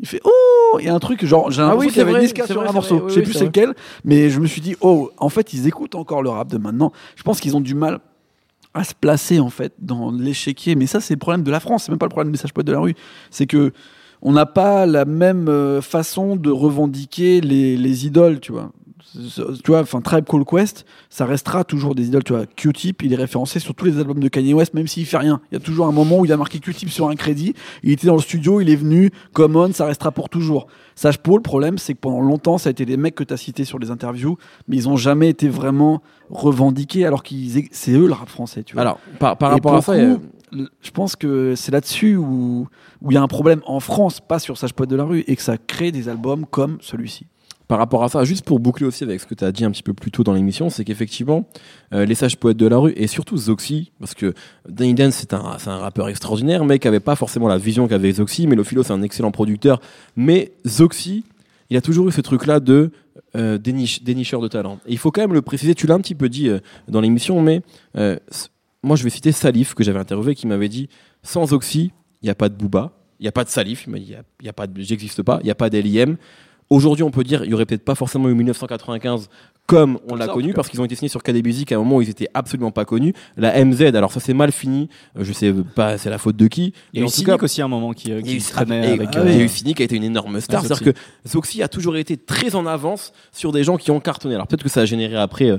[0.01, 2.03] Il fait Oh Il y a un truc, genre, j'ai Ah l'impression oui, qu'il y
[2.03, 2.97] avait vrai, Niska sur un morceau.
[2.97, 3.75] oui, je sais oui, plus c'est lequel,
[4.05, 6.93] mais je me suis dit Oh, en fait, ils écoutent encore le rap de maintenant.
[7.17, 7.99] Je pense qu'ils ont du mal
[8.85, 10.75] se placer, en fait, dans l'échiquier.
[10.75, 12.53] Mais ça, c'est le problème de la France, c'est même pas le problème des sages
[12.53, 12.95] poètes de la rue.
[13.31, 13.73] C'est que
[14.21, 18.73] on n'a pas la même euh, façon de revendiquer les, les idoles, tu vois.
[19.13, 22.25] Tu vois, enfin, Tribe Call Quest, ça restera toujours des idoles.
[22.25, 25.07] Tu vois, Q-Tip, il est référencé sur tous les albums de Kanye West, même s'il
[25.07, 25.41] fait rien.
[25.51, 27.55] Il y a toujours un moment où il a marqué Q-Tip sur un crédit.
[27.83, 30.67] Il était dans le studio, il est venu, Common, ça restera pour toujours.
[30.95, 33.33] Sage Paul, le problème, c'est que pendant longtemps, ça a été des mecs que tu
[33.33, 37.93] as cités sur les interviews, mais ils ont jamais été vraiment revendiqués, alors qu'ils, c'est
[37.93, 38.83] eux le rap français, tu vois.
[38.83, 42.67] Alors, par, rapport à ça, coup, je pense que c'est là-dessus où
[43.01, 45.25] où il y a un problème en France, pas sur Sage Poète de la rue,
[45.27, 47.27] et que ça crée des albums comme celui-ci.
[47.69, 49.71] Par rapport à ça, juste pour boucler aussi avec ce que tu as dit un
[49.71, 51.47] petit peu plus tôt dans l'émission, c'est qu'effectivement,
[51.93, 54.35] euh, les sages poètes de la rue, et surtout Zoxy, parce que
[54.69, 58.13] Danny Dan, c'est un, un rappeur extraordinaire, mais qui avait pas forcément la vision qu'avait
[58.13, 58.47] Zoxy.
[58.47, 59.81] Mélophilo, c'est un excellent producteur.
[60.17, 61.25] Mais Zoxy,
[61.71, 62.91] il a toujours eu ce truc-là de
[63.37, 64.81] euh, déniche- dénicheur de talent.
[64.87, 67.03] Et il faut quand même le préciser, tu l'as un petit peu dit euh, dans
[67.03, 67.61] l'émission, mais
[67.97, 68.17] euh,
[68.83, 70.89] moi je vais citer Salif, que j'avais interviewé, qui m'avait dit
[71.23, 73.91] sans Zoxy, il n'y a pas de Booba, il n'y a pas de Salif, il
[73.91, 76.17] m'a dit, il y a, y a pas j'existe pas, il n'y a pas d'LIM.
[76.71, 79.29] Aujourd'hui, on peut dire, il y aurait peut-être pas forcément eu 1995
[79.69, 81.97] comme on l'a connu, parce qu'ils ont été signés sur KD Music à un moment
[81.97, 83.13] où ils étaient absolument pas connus.
[83.37, 86.47] La MZ, alors ça c'est mal fini, euh, je sais pas c'est la faute de
[86.47, 86.73] qui.
[86.95, 89.11] Il y a eu Cynic aussi à un moment qui, qui traînait avec.
[89.15, 90.63] il y a eu Cynic qui a été une énorme star.
[90.63, 94.37] C'est-à-dire que Zoxy a toujours été très en avance sur des gens qui ont cartonné.
[94.37, 95.59] Alors peut-être que ça a généré après, euh,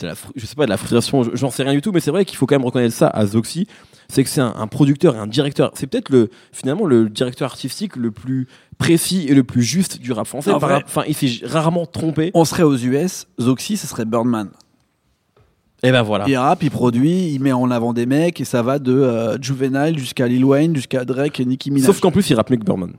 [0.00, 2.10] de la, je sais pas, de la frustration, j'en sais rien du tout, mais c'est
[2.10, 3.66] vrai qu'il faut quand même reconnaître ça à Zoxy.
[4.08, 5.70] C'est que c'est un, un producteur et un directeur.
[5.74, 8.46] C'est peut-être le, finalement, le directeur artistique le plus
[8.78, 10.50] précis et le plus juste du rap français.
[10.52, 12.30] Enfin, il s'est rarement trompé.
[12.34, 14.50] On serait aux US, Zoxy, ce serait Birdman.
[15.84, 16.26] Et ben voilà.
[16.28, 19.40] Il rappe, il produit, il met en avant des mecs, et ça va de euh,
[19.40, 21.86] Juvenile jusqu'à Lil Wayne, jusqu'à Drake et Nicki Minaj.
[21.86, 22.92] Sauf qu'en plus, il rappe mieux que Birdman.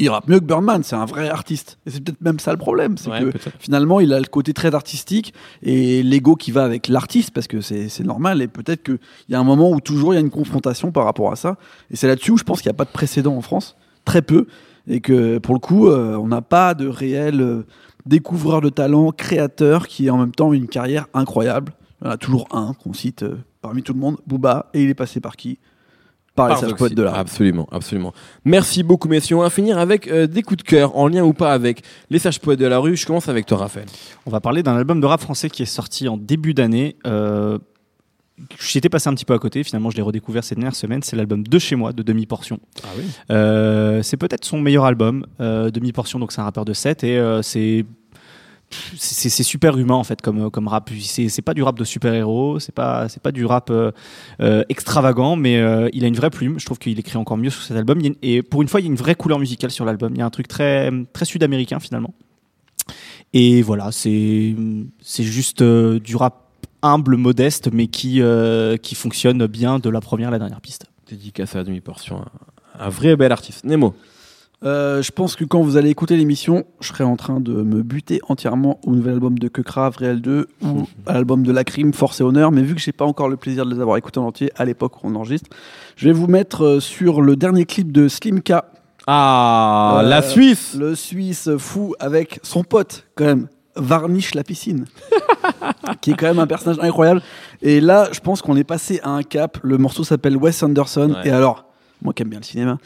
[0.00, 1.78] Il rappe mieux que Birdman, c'est un vrai artiste.
[1.86, 4.54] Et c'est peut-être même ça le problème, c'est Ouais, que finalement il a le côté
[4.54, 8.40] très artistique et l'ego qui va avec l'artiste parce que c'est normal.
[8.40, 11.04] Et peut-être qu'il y a un moment où toujours il y a une confrontation par
[11.04, 11.56] rapport à ça.
[11.90, 14.22] Et c'est là-dessus où je pense qu'il n'y a pas de précédent en France, très
[14.22, 14.46] peu.
[14.88, 17.66] Et que pour le coup euh, on n'a pas de réel euh,
[18.06, 21.72] découvreur de talent, créateur qui a en même temps une carrière incroyable.
[22.00, 24.70] Il y en a toujours un qu'on cite euh, parmi tout le monde, Booba.
[24.72, 25.58] Et il est passé par qui?
[26.34, 27.20] Par les sages poètes de la rap.
[27.20, 28.12] Absolument, absolument.
[28.44, 29.36] Merci beaucoup, messieurs.
[29.36, 32.18] On va finir avec euh, des coups de cœur, en lien ou pas avec les
[32.18, 32.96] sages poètes de la rue.
[32.96, 33.86] Je commence avec toi, Raphaël.
[34.26, 36.96] On va parler d'un album de rap français qui est sorti en début d'année.
[37.06, 37.58] euh,
[38.58, 39.62] j'étais passé un petit peu à côté.
[39.64, 41.02] Finalement, je l'ai redécouvert ces dernières semaines.
[41.02, 42.58] C'est l'album de chez moi de Demi Portion.
[42.82, 43.04] Ah oui.
[43.30, 46.18] Euh, c'est peut-être son meilleur album, euh, Demi Portion.
[46.18, 47.84] Donc c'est un rappeur de 7 et euh, c'est
[48.96, 52.58] c'est super humain en fait comme comme rap c'est pas du rap de super héros
[52.60, 53.90] c'est pas c'est pas du rap euh,
[54.40, 57.50] euh, extravagant mais euh, il a une vraie plume je trouve qu'il écrit encore mieux
[57.50, 59.84] sur cet album et pour une fois il y a une vraie couleur musicale sur
[59.84, 62.14] l'album il y a un truc très très sud-américain finalement
[63.32, 64.54] et voilà c'est
[65.00, 66.46] c'est juste du rap
[66.82, 68.22] humble modeste mais qui
[68.82, 72.20] qui fonctionne bien de la première à la dernière piste Dédicace à la demi-portion.
[72.78, 73.64] Un, un vrai bel artiste.
[73.64, 73.96] Nemo.
[74.62, 77.82] Euh, je pense que quand vous allez écouter l'émission, je serai en train de me
[77.82, 81.94] buter entièrement au nouvel album de Kekra, Réel 2, ou à l'album de La Crime,
[81.94, 82.52] Force et Honneur.
[82.52, 84.66] Mais vu que j'ai pas encore le plaisir de les avoir écoutés en entier à
[84.66, 85.48] l'époque où on enregistre,
[85.96, 88.66] je vais vous mettre euh, sur le dernier clip de Slimka,
[89.06, 90.76] Ah, Euh, la Suisse.
[90.78, 93.48] le Suisse fou avec son pote quand même.
[93.76, 94.84] Varnish la piscine,
[96.02, 97.22] qui est quand même un personnage incroyable.
[97.62, 99.58] Et là, je pense qu'on est passé à un cap.
[99.62, 101.14] Le morceau s'appelle Wes Anderson.
[101.22, 101.28] Ouais.
[101.28, 101.64] Et alors,
[102.02, 102.78] moi qui aime bien le cinéma,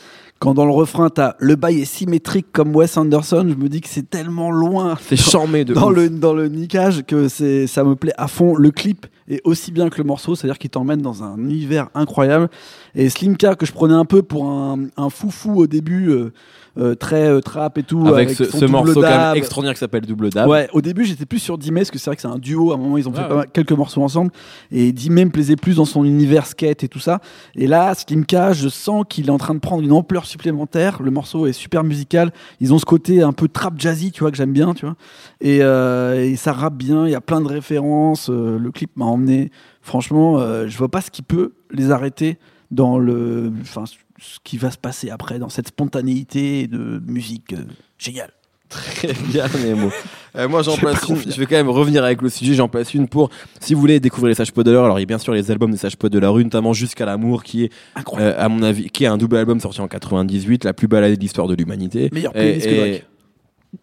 [0.45, 3.81] quand dans le refrain, t'as le bail est symétrique comme Wes Anderson, je me dis
[3.81, 5.97] que c'est tellement loin C'est charmé de dans ouf.
[5.97, 8.55] le, dans le niquage que c'est, ça me plaît à fond.
[8.55, 12.49] Le clip est aussi bien que le morceau, c'est-à-dire qu'il t'emmène dans un univers incroyable.
[12.95, 16.33] Et Slimka, que je prenais un peu pour un, un foufou au début, euh,
[16.77, 18.07] euh, très euh, trap et tout.
[18.09, 20.49] Avec, ce, son ce double morceau quand même extraordinaire qui s'appelle Double Dab.
[20.49, 22.73] Ouais, au début j'étais plus sur Dimé parce que c'est vrai que c'est un duo.
[22.73, 23.29] À un moment ils ont fait ouais.
[23.29, 24.33] pas mal- quelques morceaux ensemble
[24.73, 27.21] et Dimé me plaisait plus dans son univers skate et tout ça.
[27.55, 31.01] Et là, Slimka, je sens qu'il est en train de prendre une ampleur supplémentaire.
[31.01, 32.33] Le morceau est super musical.
[32.61, 34.97] Ils ont ce côté un peu trap jazzy, tu vois, que j'aime bien, tu vois.
[35.41, 37.07] Et, et ça rappe bien.
[37.07, 38.29] Il y a plein de références.
[38.29, 39.51] le clip m'a emmené.
[39.83, 42.39] Franchement, euh, je vois pas ce qui peut les arrêter
[42.71, 47.65] dans le, enfin, ce qui va se passer après dans cette spontanéité de musique euh,
[47.99, 48.31] géniale.
[48.69, 49.91] Très bien, Nemo.
[50.37, 51.15] Euh, moi, j'en place une.
[51.31, 52.55] Je vais quand même revenir avec le sujet.
[52.55, 54.85] J'en place une pour, si vous voulez découvrir les Sages de l'heure.
[54.85, 57.07] Alors, il y a bien sûr les albums des Sages de la rue, notamment Jusqu'à
[57.07, 58.35] l'amour, qui est, Incroyable.
[58.37, 61.15] euh, à mon avis, qui est un double album sorti en 98, la plus baladée
[61.17, 62.09] de l'histoire de l'humanité.
[62.13, 63.05] Meilleur Et- playlist que Drake.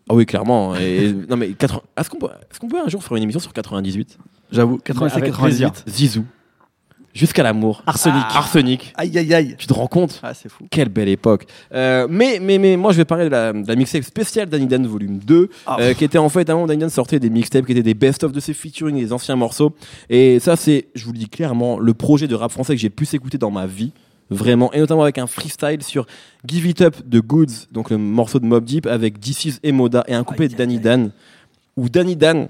[0.09, 0.75] Ah oui, clairement.
[0.75, 3.39] Et, non, mais 80 est-ce qu'on peut, est-ce qu'on peut un jour faire une émission
[3.39, 4.17] sur 98
[4.51, 5.43] J'avoue, 87, Avec 98.
[5.43, 5.71] plaisir.
[5.87, 6.25] Zizou.
[7.13, 7.83] Jusqu'à l'amour.
[7.85, 8.23] Arsenic.
[8.29, 8.93] Ah, Arsenic.
[8.95, 9.55] Aïe aïe aïe.
[9.57, 10.65] Tu te rends compte Ah, c'est fou.
[10.71, 11.45] Quelle belle époque.
[11.73, 14.65] Euh, mais, mais, mais moi, je vais parler de la, de la mixtape spéciale Danny
[14.65, 17.29] Dan volume 2, Ah, euh, qui était en fait, un moment, Danny Dan sortait des
[17.29, 19.75] mixtapes qui étaient des best-of de ses featuring, des anciens morceaux.
[20.09, 22.87] Et ça, c'est, je vous le dis clairement, le projet de rap français que j'ai
[22.87, 23.91] le plus écouté dans ma vie.
[24.29, 26.05] Vraiment, et notamment avec un freestyle sur
[26.47, 30.05] Give It Up de Goods, donc le morceau de Mob Deep, avec This Is Emoda
[30.07, 31.11] et un couplet de Danny Dan,
[31.75, 32.47] où Danny Dan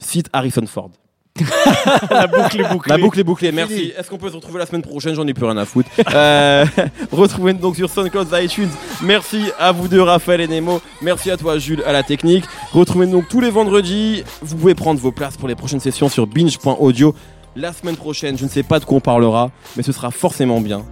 [0.00, 0.90] cite Harrison Ford.
[2.10, 3.92] la boucle est bouclée La boucle est bouclée, merci.
[3.96, 5.88] Est-ce qu'on peut se retrouver la semaine prochaine J'en ai plus rien à foutre.
[6.14, 6.66] Euh,
[7.12, 8.68] Retrouvez-nous donc sur SoundCloud, iTunes.
[9.02, 10.80] Merci à vous deux, Raphaël et Nemo.
[11.00, 12.44] Merci à toi, Jules, à la technique.
[12.72, 14.24] Retrouvez-nous donc tous les vendredis.
[14.42, 17.14] Vous pouvez prendre vos places pour les prochaines sessions sur binge.audio.
[17.56, 20.60] La semaine prochaine, je ne sais pas de quoi on parlera, mais ce sera forcément
[20.60, 20.82] bien.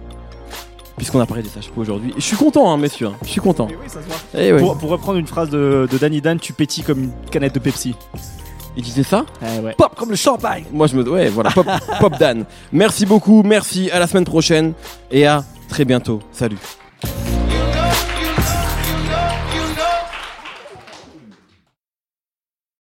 [0.97, 2.13] Puisqu'on a parlé des sages aujourd'hui.
[2.17, 3.07] Je suis content, hein, messieurs.
[3.07, 3.13] hein.
[3.23, 3.67] Je suis content.
[4.37, 4.59] Eh ouais.
[4.59, 7.59] pour, pour reprendre une phrase de, de Danny Dan tu pétilles comme une canette de
[7.59, 7.95] Pepsi
[8.77, 9.73] Il disait ça Eh ouais.
[9.77, 10.63] Pop comme le champagne.
[10.71, 11.09] Moi, je me.
[11.09, 11.51] Ouais, voilà.
[11.51, 11.67] Pop,
[11.99, 12.45] Pop Dan.
[12.71, 13.43] Merci beaucoup.
[13.43, 13.89] Merci.
[13.91, 14.73] À la semaine prochaine.
[15.11, 16.19] Et à très bientôt.
[16.31, 16.57] Salut.